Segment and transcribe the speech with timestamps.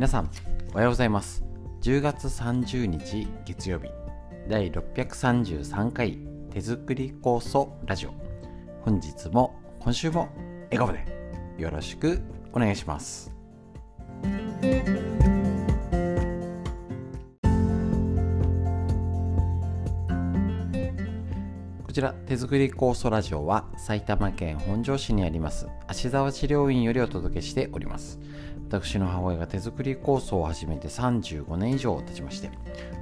[0.00, 0.30] 皆さん
[0.72, 1.44] おはようございます。
[1.82, 3.90] 10月30日月曜日。
[4.48, 8.14] 第633回手作り酵素ラジオ。
[8.80, 10.30] 本日も今週も
[10.70, 11.04] 笑顔で
[11.58, 12.22] よろしく
[12.54, 13.30] お願いします。
[21.86, 28.18] こちら手作り酵素ラジオは埼玉県本庄市にあります芦沢治療院よりお届けしております。
[28.70, 32.50] 私の母親が手作り酵素を始めて35年以上経ちまして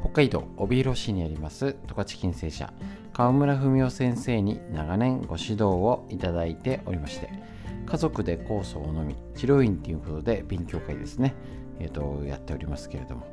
[0.01, 2.73] 北海道帯広市にあります十勝金星社
[3.13, 7.29] 川村文夫先生に長年ご指導をいただいておりまして
[7.85, 11.35] 家族で酵素を飲み治療院ということで勉強会ですね、
[11.79, 13.27] えーと、やっておりますけれども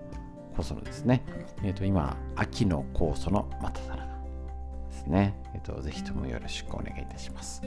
[0.58, 1.24] 酵素のですね、
[1.64, 4.06] えーと、今秋の酵素のまただ中
[4.90, 7.62] ですね、えーと、ぜひともよろしくお願いいたします。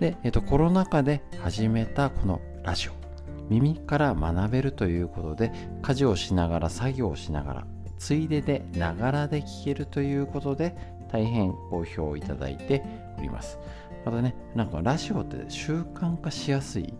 [0.00, 3.01] で、えー、とコロナ禍で始めたこのラジオ。
[3.48, 7.66] 耳から学べるということで家事をしながら作業をしながら
[7.98, 10.76] ついででながらで聞けるということで
[11.10, 12.82] 大変好評いただいて
[13.18, 13.58] おります。
[14.04, 16.92] またねなんかラジオって習慣化しやすい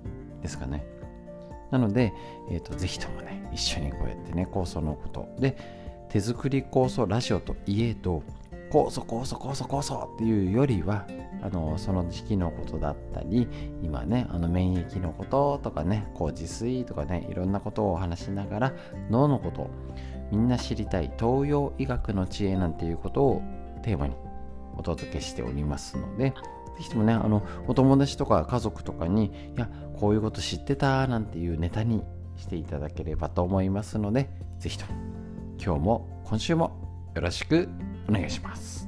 [0.43, 0.85] ですかね。
[1.71, 2.13] なので、
[2.51, 5.27] えーと、ぜひともね一緒にこうやってね構想のこと。
[5.39, 5.57] で
[6.09, 8.23] 手作り構想ラジオといえど
[8.73, 11.07] 酵素酵素酵素酵素っていうよりは
[11.43, 13.47] あのその時期のことだったり
[13.83, 18.73] 今ねあの免疫のこととかね麹水とかねいろんなことを話しながら
[19.11, 19.69] 脳のこと
[20.31, 23.43] みんな知りたい東洋医学の知恵なんていうことを
[23.83, 24.15] テーマに
[24.79, 26.35] お届けしておりますのでぜ
[26.79, 32.03] ひともねあのお友達とか家族とかにいやこういうこと知ってたなんていうネタに
[32.39, 34.93] していただければと思いますのでぜひとも
[35.63, 37.69] 今日も今週もよろしく
[38.13, 38.87] お願いします。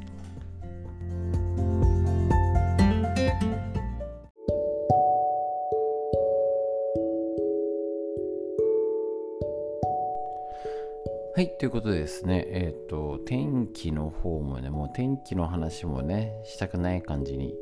[11.37, 17.57] はい、ということでですね、えっ、ー、と、天気の方もね、もう天気の話もね、したくない感じに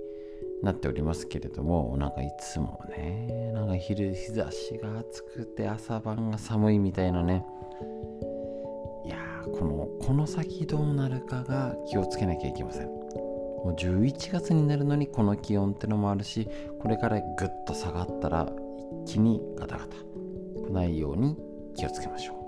[0.63, 7.47] なっておりますけれども、なんかいつもね、なんか昼日差しが暑くて朝晩が寒いみたいなね、
[9.59, 12.87] このこの先どうなるかが気をつけなきゃいけません。
[12.87, 16.49] もう11月になるのにこの気温ってのもあるし
[16.81, 18.53] これからぐっと下がったら
[19.05, 19.97] 一気にガタガタ。
[20.67, 21.37] 来ないように
[21.77, 22.43] 気をつけましょう。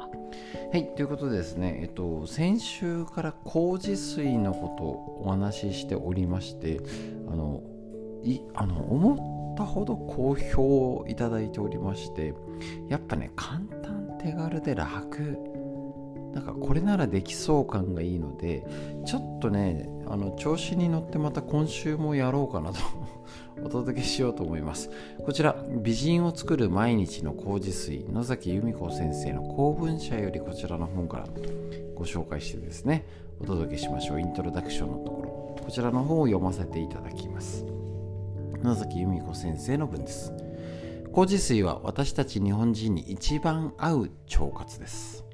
[0.75, 6.81] はいということでですねえっと先週から麹水のことをお話ししておりまして
[7.29, 7.63] あの
[8.25, 10.63] いあの思ったほど好評
[10.97, 12.35] をいただいておりまして
[12.89, 15.39] やっぱね簡単手軽で楽
[16.35, 18.67] なんかこれならできそう感がいいので
[19.07, 22.81] ちょっとねあの調子に乗ってまた今週もやろうかなと
[23.65, 24.91] お届けしようと思います。
[25.25, 31.29] こちら美人を作る毎日の麹水野崎由美子先生の公文社よりこちらの本から
[31.95, 33.07] ご紹介してですね
[33.41, 34.21] お届けしましょう。
[34.21, 35.65] イントロダクションのところ。
[35.65, 37.65] こちらの方を読ませていただきます。
[38.63, 40.33] 野崎由美子先生の文です。
[41.13, 45.25] 麹水は私たち日本人に一番合う腸活です。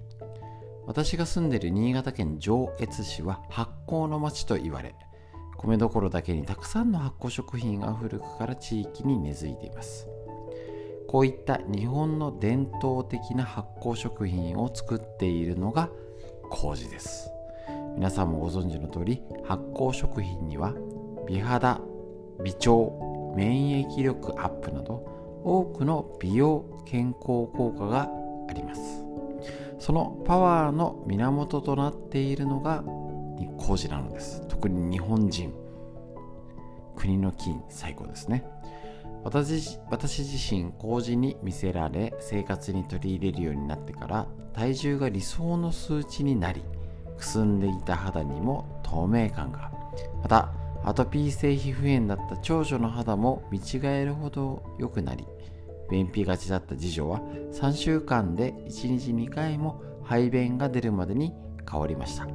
[0.91, 4.97] 私が住んでいる新潟県上越市は発酵の町と言われ
[5.56, 10.09] 米どころだけにたくさんの発酵食品が古くから地域に根付いています。
[11.06, 15.91] こういった日本の伝統的な発酵食品を作っているのが
[16.51, 17.31] 麹です。
[17.95, 20.75] 皆さんもご存知の通り発酵食品には
[21.28, 21.81] 美肌
[22.43, 22.71] 美腸
[23.37, 25.07] 免疫力アップなど
[25.45, 28.09] 多くの美容健康効果が
[28.49, 29.09] あります。
[29.81, 32.85] そのパワーの源となっているのが
[33.59, 34.47] 麹なのです。
[34.49, 35.53] 特に日本人。
[36.97, 38.45] 国の金最高ですね。
[39.25, 46.63] 私私自身麹に魅せられ生活に取り入れるようになってから体重が理想の数値になり
[47.19, 49.73] くすんでいた肌にも透明感が。
[50.23, 50.53] また
[50.85, 55.27] アトピー性皮膚炎だった長女の肌も見違えるほど良くなり
[55.91, 57.21] 便秘がちだった次女は
[57.53, 61.33] 3週間で1日2回も排便が出るまでに
[61.71, 62.27] 変わりました。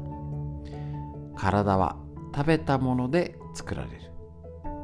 [1.36, 1.98] 体は
[2.34, 4.12] 食べたもので作られる。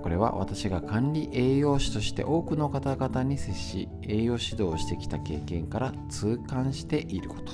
[0.01, 7.53] これは私が管理栄養士として多くの方々に接し栄養指導をしてきた経験から痛感していること。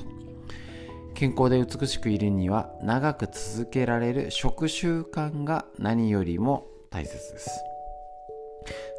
[1.13, 7.49] 健康で美しくいるには長く続けられる食習慣が何よりも大切です。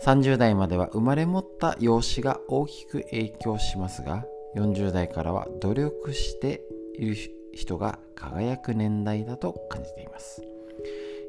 [0.05, 4.25] 30代までは生まれ持った容姿が大きく影響しますが
[4.57, 6.63] 40代からは努力して
[6.97, 7.17] いる
[7.53, 10.43] 人が輝く年代だと感じています。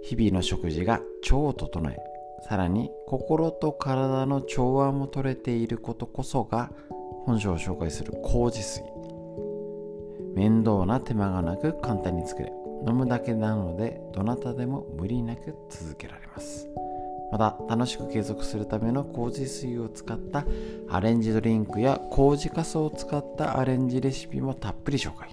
[0.03, 1.97] 日々の食事が腸を整え
[2.47, 6.71] さらに心と体の調和も取れていることこそが
[7.25, 8.83] 本書を紹介する麹水
[10.35, 12.51] 面倒な手間がなく簡単に作れ
[12.87, 16.69] 飲むだけなのでどなたでも無理なく続けられます。
[17.31, 20.45] また楽しく継続するための麹水を使った
[20.89, 25.29] アレンジドリンクや麹かすを使ったアレンジレシピもたっぷり紹介。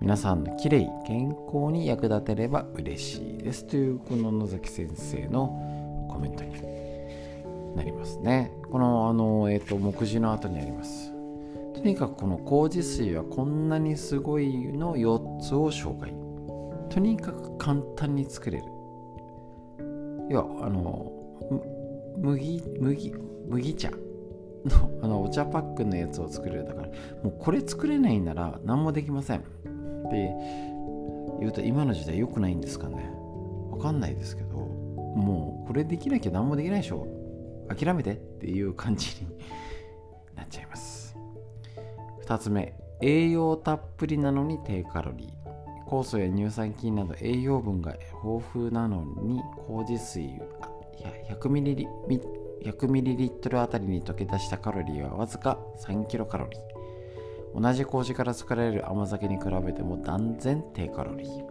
[0.00, 3.66] 皆さんのきれい健康に役立てれば嬉しいです。
[3.66, 6.54] というこの野崎先生のコメントに
[7.76, 8.50] なりますね。
[8.70, 11.12] このあの、えーと、目次の後にあります。
[11.74, 16.12] とにかくこの麹水はこんなにすごいの4つを紹介。
[16.88, 18.64] とにかく簡単に作れる。
[20.32, 21.12] 要はあの
[22.16, 23.14] 麦麦
[23.48, 23.98] 麦茶の
[25.02, 26.88] あのお茶パックのやつを作るだから
[27.22, 29.40] もうこれ作れないなら何もできません。
[29.40, 29.42] っ
[30.10, 30.34] て
[31.40, 33.10] 言うと今の時代良くないんですかね。
[33.70, 37.06] わかんないですけどもうこれできなきゃ何もできないでしょ。
[37.68, 39.28] 諦めてっていう感じに
[40.34, 41.16] なっちゃいます。
[42.24, 45.41] 2つ目栄養たっぷりなのに低カロリー。
[45.92, 47.92] 酵素や乳酸菌など栄養分が
[48.24, 50.40] 豊富なのに麹水
[51.28, 51.86] 100ml,
[52.64, 57.60] 100ml あたりに溶け出したカロリーはわずか3キロカロリー。
[57.60, 61.46] 同じ麹から作られる甘酒に比べても断然低カロリー。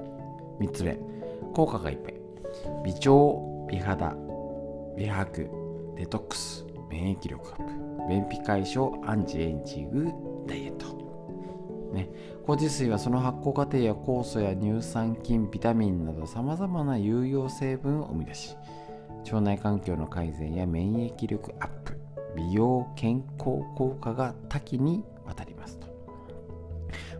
[0.60, 0.98] 3つ目
[1.54, 2.16] 効果がいっぱい。
[2.84, 3.12] 微腸
[3.70, 4.16] 美肌
[4.98, 5.50] 美白
[5.98, 8.10] デトックス免疫力アップ。
[8.10, 10.12] 便秘解消アンチエンジング
[10.48, 11.11] ダイエット。
[11.92, 12.10] ね、
[12.46, 18.56] 麹水はその発酵過程や酵素や乳酸菌ビタミンなどさまざまな有用成分を生み出し
[19.26, 22.00] 腸内環境の改善や免疫力アップ
[22.36, 25.88] 美容健康効果が多岐にわたりますと。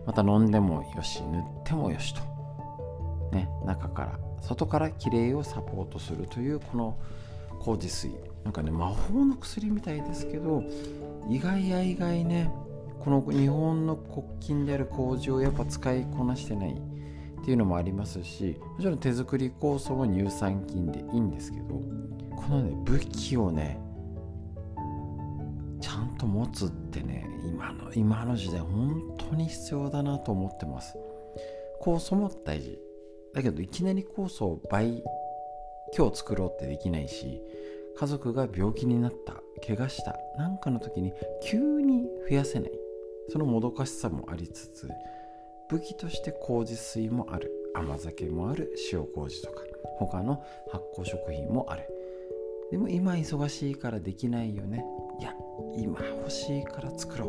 [0.06, 2.22] また飲んでもよし塗ってもよしと、
[3.30, 6.98] ね、中から外からきれいをサポートするというこの
[7.60, 8.10] 麹水。
[8.42, 10.64] なんかね魔法の薬みたいですけど
[11.28, 12.50] 意外や意外ね
[13.02, 21.80] この日本の国金である麹をやっぱ使いこなしてないっていうのもありますしもちろん手作り酵素も乳酸菌でいいんですけど
[22.36, 23.80] このね武器をね
[25.80, 30.96] ちゃんと持つってね今の今の時代本当に必要だなと思ってます。
[31.82, 32.78] 酵素も大事。
[33.34, 35.02] だけどいきなり酵素を倍
[35.96, 37.42] 今日作ろうってできないし
[37.96, 39.34] 家族が病気になった
[39.66, 41.12] 怪我したなんかの時に
[41.42, 42.81] 急に増やせない。
[43.28, 44.88] そのもどかしさもありつつ
[45.68, 47.50] 武器として麹水もある。
[47.74, 48.74] 甘酒もある。
[48.92, 49.62] 塩麹とか。
[49.98, 51.88] 他の発酵食品もある。
[52.70, 54.84] でも今忙しいからできないよね。
[55.20, 55.34] いや
[55.76, 57.26] 今欲しいから作ろ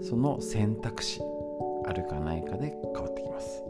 [0.00, 0.04] う。
[0.04, 1.20] その選択肢
[1.86, 3.62] あるかないかで変わってきます。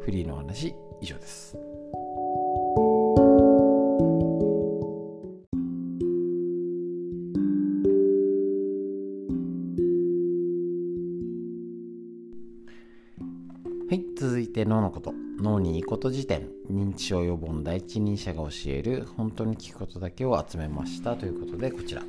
[0.00, 1.56] フリーの話以上です。
[16.02, 22.02] と辞典認知症予防の第一人者が教える本当に聞くことだけを集めましたということでこちら。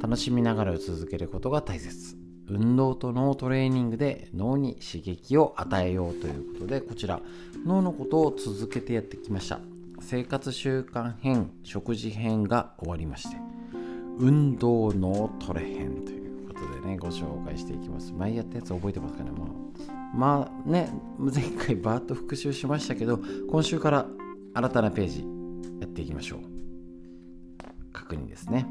[0.00, 2.16] 楽しみながら続けることが大切。
[2.48, 7.20] 運動と脳トレーニングで脳に刺激を与えようということでこちら
[7.64, 9.58] 脳のことを続けてやってきました。
[9.98, 13.36] 生活習慣編食事編が終わりまして
[14.20, 18.12] 運動脳トレ編ということでねご紹介していきます。
[18.12, 19.65] 前やったやつ覚えてますかねもう。
[20.16, 23.20] まあね前回バーッと復習しましたけど
[23.50, 24.06] 今週から
[24.54, 25.26] 新たなページ
[25.80, 26.40] やっていきましょう。
[27.92, 28.66] 確認ですね。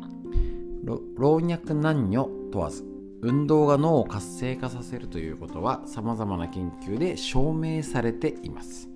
[1.18, 2.84] 老若男女問わず
[3.22, 8.90] 運動が脳を活性化させるということは様々な研究で証明されています。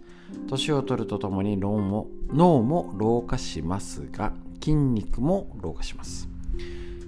[0.48, 6.30] 年を取るとともに脳も脳も老化しますが筋肉も老化します。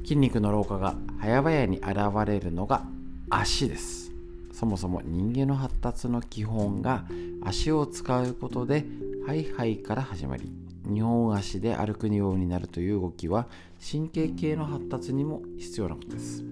[0.04, 2.86] 筋肉の老化が早々に現れるのが
[3.30, 4.11] 足です。
[4.52, 7.06] そもそも人間の発達の基本が
[7.44, 8.86] 足を使うことで
[9.26, 10.52] ハイハイから始まり
[10.88, 13.48] 2本足で歩くようになるという動きは
[13.80, 16.44] 神経系の発達にも必要なことです。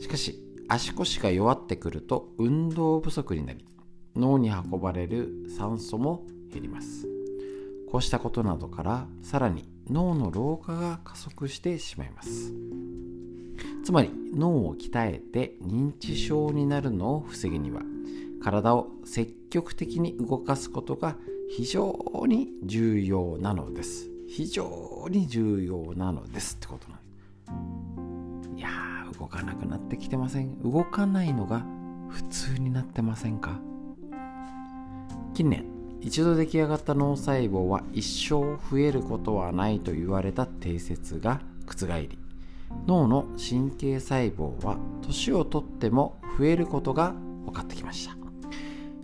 [0.00, 3.64] しかし足腰が弱ってくると運動不足になり
[4.16, 7.06] 脳に運ばれる酸素も減ります。
[7.90, 12.52] こうしたことなどからさらに脳の老化が加速してしまいます。
[13.90, 17.82] つまり脳を鍛えて認知症になるのを防ぐには
[18.40, 21.16] 体を積極的に動かすことが
[21.56, 24.08] 非常に重要なのです。
[24.28, 26.98] 非常に重要なのですってことな
[27.52, 28.58] んです。
[28.58, 30.62] いやー動かなくなってきてません？
[30.62, 31.66] 動かないのが
[32.10, 33.58] 普通になってませんか？
[35.34, 35.64] 近年
[36.00, 42.16] 一度出来上がった脳細胞は一生増えることはないと言われた定説が覆り
[42.86, 47.12] 脳の神経細胞は年をとっても増えることが
[47.44, 48.16] 分かってきました。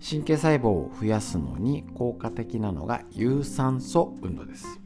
[0.08, 4.80] 神経細胞を増やすのに効果的なのが有酸素運動です。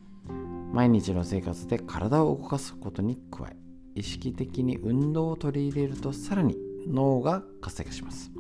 [0.73, 3.57] 毎日の生活で体を動かすことに加え
[3.95, 6.57] 意識的に運動を取り入れるとさらに
[6.87, 8.31] 脳が活性化します。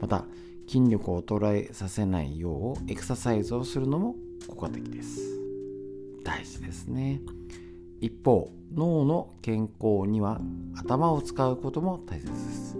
[0.00, 0.24] また
[0.66, 4.16] 筋力を衰えさせないようエクササイズをするのも
[4.48, 5.20] 効果的です。
[6.24, 7.22] 大事ですね。
[8.00, 10.40] 一方脳の健康には
[10.76, 12.76] 頭を使うことも大切です。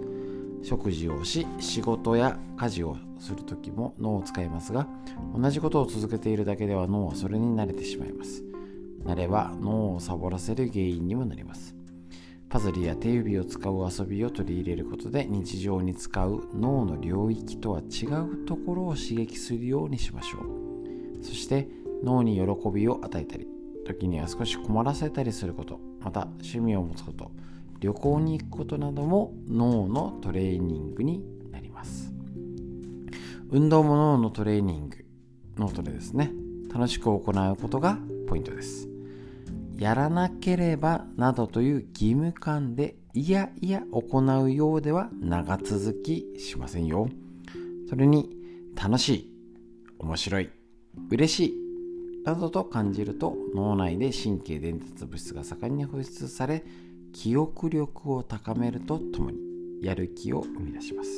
[0.61, 4.87] 食事をし仕事や家事をする時も脳を使いますが
[5.35, 8.43] 同じことを続けているだけでは脳はそれに慣れてしまいます。
[9.03, 11.75] 慣れは脳をサボらせる原因にもなります。
[12.49, 21.23] パズルや手指を使う遊びを取り入れることで日常に使う脳の領域とは違うところを刺激するようにしましょう。
[21.23, 21.67] そして
[22.03, 23.47] 脳に喜びを与えたり
[23.89, 27.31] 時には少し困らせたりすることまた趣味を持つこと
[27.79, 32.13] 旅行に行くことなども脳のトレーニングになります。
[33.49, 35.05] 運動も脳のトレーニング
[35.57, 36.31] 脳トレですね。
[36.71, 37.21] 楽しく行う
[37.55, 38.87] ことがポイントです。
[39.77, 47.09] やらなければなどという義務感でいやいや行うようでは長続きしませんよ。
[47.89, 48.29] それに
[48.75, 49.33] 楽しい
[49.97, 50.49] 面白い
[51.09, 51.68] 嬉しい
[52.23, 56.63] などと感じると脳内で神経伝達物質が盛んに放出され
[57.13, 59.37] 記憶力を高めるとともに
[59.81, 61.09] やる気を生み出します。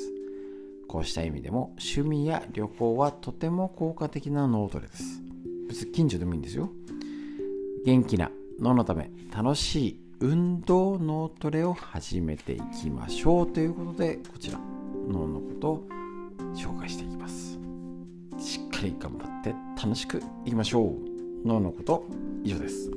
[0.88, 5.22] こうした意味でも趣味や旅行はとても効果的な脳トレです。
[5.67, 6.70] 別に近所でもいいんですよ。
[7.86, 8.29] 元気な
[8.60, 14.60] 脳のため楽しい運動脳トレを始めていきましょうということでこちら
[15.08, 15.88] 脳のことを
[16.53, 17.58] 紹介していきます。
[18.38, 19.70] しっかり頑張って。
[19.83, 21.47] 楽しくいきましょう。
[21.47, 22.05] 脳のこと
[22.43, 22.91] 以上です。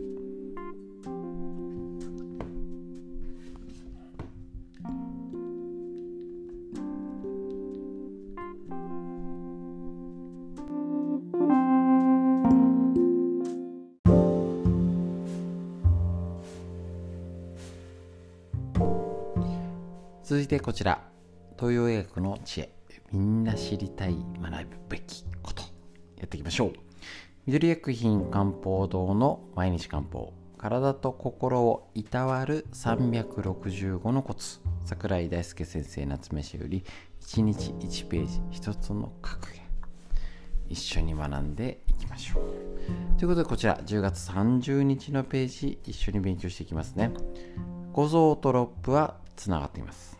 [20.23, 21.03] 続いてこちら。
[21.59, 22.71] 東洋医学の知恵。
[23.11, 25.54] みんな知りたい学ぶべきこ
[26.25, 26.73] やっていきましょう。
[27.47, 30.33] 緑薬品漢方堂の毎日漢方。
[30.57, 34.61] 体と心をいたわる365のコツ。
[34.87, 36.83] 桜井大輔先生夏飯より
[37.21, 39.63] 1日1ページ1つの格言。
[40.71, 43.19] 一緒に学んでいきましょう。
[43.19, 47.13] ということでこちら10月30日のページ一緒に勉強していきますね。
[47.93, 50.17] 五臓と六腑はつながっています。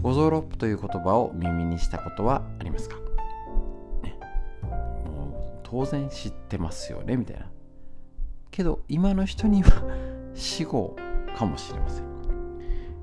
[0.00, 2.96] 五臓六腑という言葉を耳にしたことはありますか、
[5.70, 7.50] 当然知ってますよねみたいな。
[8.50, 9.70] けど今の人には
[10.34, 10.96] 死後
[11.36, 12.08] かもしれません。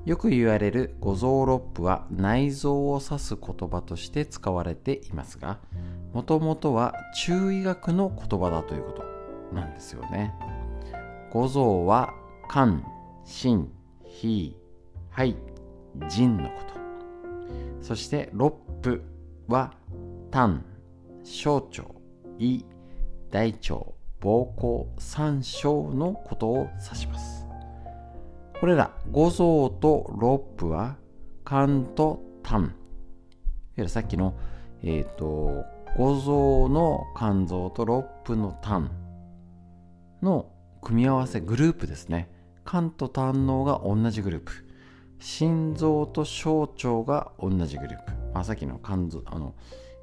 [0.04, 5.58] よく言われる五臓六腑は内臓を指す言葉として使われていますが
[6.12, 6.94] もともとは
[7.24, 9.04] 中医学の言葉だということ
[9.52, 10.34] なんですよね。
[11.32, 12.14] 五臓は
[12.50, 12.82] 肝
[13.24, 13.70] 心
[14.04, 14.56] 脾
[15.10, 15.36] 肺
[16.08, 16.74] 腎のこと。
[17.82, 19.02] そして六腑
[19.48, 19.72] は
[20.30, 20.64] 胆
[21.22, 21.95] 小腸。
[22.38, 22.64] 胃
[23.30, 27.46] 大腸膀胱三小のことを指します。
[28.60, 30.96] これら五臓と六腑は
[31.44, 32.62] 肝と胆。
[32.62, 32.70] いわ
[33.76, 34.34] ゆるさっきの
[34.82, 35.64] えっ、ー、と
[35.96, 38.90] 五臓の肝臓と六腑の胆
[40.22, 40.50] の
[40.82, 42.30] 組み合わせグループですね。
[42.66, 44.66] 肝と胆のが同じグループ。
[45.18, 49.54] 心臓と小腸が同じグループ、まあ、さっきの肝臓あの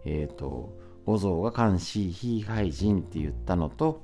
[0.06, 0.76] えっ、ー、と
[1.06, 4.02] 五臓が肝子非肺腎って言ったのと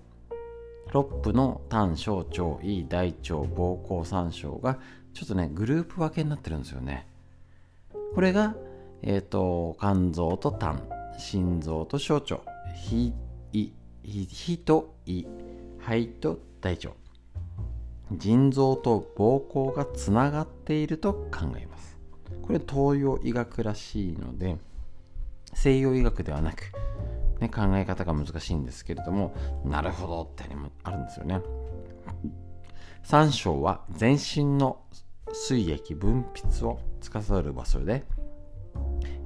[0.91, 4.79] 六腑の胆小腸胃大腸膀胱三小が
[5.13, 7.07] ちょっとねグループ分けになってるんですよね。
[8.15, 8.55] これが
[9.01, 10.81] えっ、ー、と肝臓と胆
[11.17, 12.41] 心臓と小腸。
[12.89, 13.13] 脾
[13.53, 13.71] 胃
[14.03, 15.25] 脾と胃
[15.79, 16.89] 肺と大腸。
[18.13, 21.97] 腎臓と膀胱がつながっていると考えます。
[22.41, 24.57] これ東洋医学らしいので
[25.53, 26.71] 西洋医学ではなく、
[27.39, 30.43] ね、考え方が難しいんですけれどもなるほどって
[30.83, 31.41] あるんですよね。
[33.03, 34.81] 三章は全身の
[35.31, 38.03] 水液分泌を司る場所で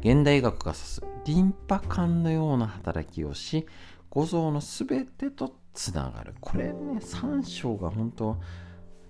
[0.01, 3.65] 現代医学が指すリンパ管のような働きをし
[4.09, 6.35] 五臓の全てとつながる。
[6.39, 8.37] これね三章が本当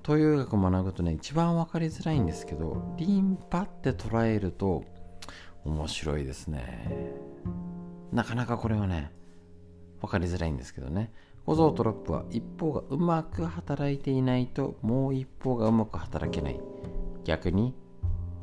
[0.04, 4.84] 東洋医学を学ぶとね一番分かりづらいんですけどリンパって捉えると
[5.66, 7.33] 面白いですね。
[8.14, 9.12] なかなかこれはね
[10.02, 11.12] 分かりづらいんですけどね。
[11.46, 16.60] 五臓と六腑は一方がうまく働いていないともう一方がうまく働けない。
[17.26, 17.74] 逆に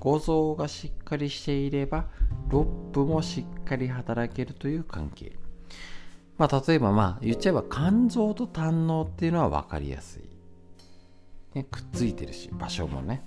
[0.00, 2.06] 五臓がしっかりしていれば
[2.48, 5.38] 6分もしっかり働けるという関係。
[6.36, 10.22] まあ例えばまあ言っちゃえば肝臓と胆のっていうのは分かりやすい、
[11.54, 13.22] ね、くっついてるし場所もね。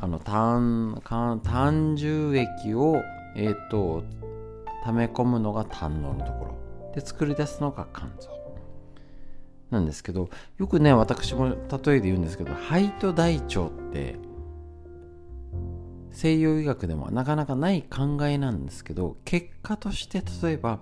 [0.00, 1.02] あの胆
[1.42, 3.02] 胆汁液を
[3.34, 4.04] えっ、ー、と
[4.88, 6.58] 溜め込むのが胆ののところ。
[6.94, 8.30] で作り出すのが肝臓
[9.70, 11.56] なんですけどよくね私も例え
[11.96, 14.16] で言うんですけど肺と大腸って
[16.10, 20.78] 西洋医学でもなかなかない考えなんですけど結果として例えば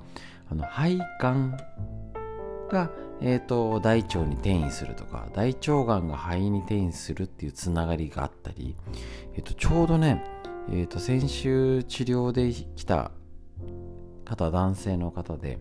[0.48, 1.56] あの肺がん
[2.70, 8.76] が、えーと、大腸に転移するとか大腸がんが肺に転移するっていうつながりがあったり、
[9.34, 10.25] えーと、ちょうどね、
[10.70, 13.10] えーと先週治療で来た
[14.26, 15.59] 方男性の方で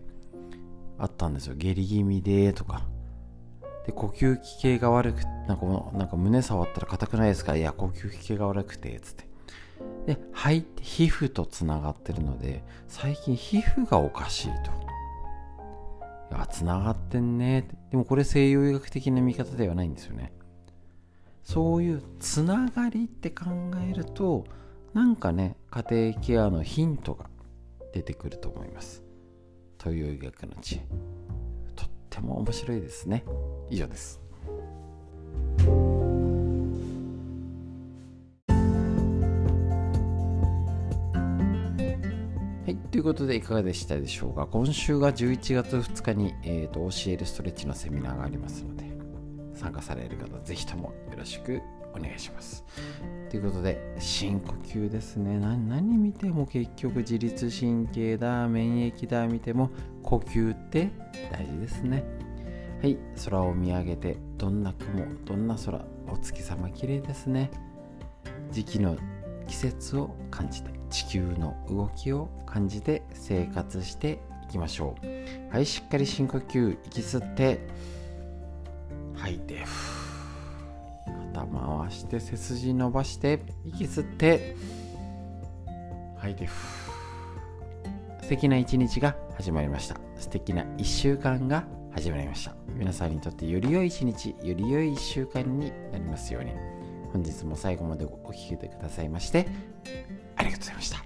[0.98, 1.54] あったんですよ。
[1.56, 2.82] 下痢気味でとか。
[3.86, 7.56] で呼吸器系が悪くなんかなんか胸触ったら硬くないですか？
[7.56, 9.26] いや呼吸器系が悪くてつって。
[10.06, 14.52] で肺って皮膚とつながってるので最近皮膚がおかしいと。
[16.34, 17.68] いやつながってんね。
[17.90, 20.32] でもこれ西洋医学的な見方ではないんですよね。
[21.44, 23.44] そういうつながりって考
[23.88, 24.44] えると
[24.94, 27.26] なんかね家庭ケアのヒントが
[27.96, 29.02] 出てくると思います。
[29.82, 30.78] 東洋医学の知恵
[31.74, 33.24] とっても面白いですね。
[33.70, 34.20] 以上です。
[42.66, 44.46] はい、ということでいかがでしたでしょうか。
[44.46, 48.84] 今週が11月2日に、えーと、教えるストレッチのセミナーがありますので
[49.54, 51.62] 参加される方ぜひともよろしく
[51.96, 52.64] お願いします。
[53.30, 55.38] ということで、深呼吸ですね。
[55.38, 59.70] 何見ても結局自律神経だ、免疫だ見ても
[60.02, 60.90] 呼吸って
[61.32, 62.04] 大事ですね。
[62.82, 67.50] はい、空を見上げて、どんな雲、どんな空、お月様綺麗ですね。
[68.52, 68.96] 時期の
[69.48, 75.52] 季節を感じて、地球の動きを感じて生活していきましょう。
[75.52, 77.66] はい、しっかり深呼吸、息吸って、
[79.14, 79.95] 吐いてふ、
[81.36, 84.56] 肩回して背筋伸ばして息吸って
[86.18, 86.48] 吐いて
[88.22, 89.96] 素敵な一日が始まりました。
[90.16, 92.56] 素敵な1週間が始まりました。
[92.74, 96.52] 皆さんにとってより良い一日より良い1週間になりますように。
[97.12, 99.46] 本日も最後までお聴きくださいまして
[100.36, 101.05] ありがとうございました。